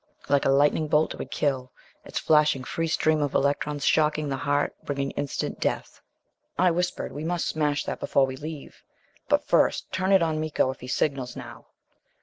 Like 0.29 0.45
a 0.45 0.49
lightning 0.49 0.87
bolt, 0.87 1.13
it 1.13 1.17
would 1.19 1.29
kill 1.29 1.71
its 2.05 2.17
flashing 2.17 2.63
free 2.63 2.87
stream 2.87 3.21
of 3.21 3.35
electrons 3.35 3.85
shocking 3.85 4.29
the 4.29 4.35
heart, 4.35 4.73
bringing 4.83 5.11
instant 5.11 5.59
death. 5.59 6.01
I 6.57 6.71
whispered, 6.71 7.11
"We 7.13 7.23
must 7.23 7.47
smash 7.47 7.83
that 7.85 7.99
before 7.99 8.25
we 8.25 8.35
leave! 8.35 8.81
But 9.29 9.45
first 9.45 9.91
turn 9.91 10.11
it 10.11 10.23
on 10.23 10.41
Miko, 10.41 10.71
if 10.71 10.79
he 10.79 10.87
signals 10.87 11.35
now." 11.35 11.67